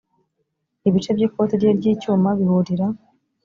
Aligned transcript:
ibice 0.87 1.09
by 1.15 1.23
ikoti 1.27 1.53
rye 1.61 1.71
ry 1.79 1.85
icyuma 1.93 2.29
bihurira 2.37 2.85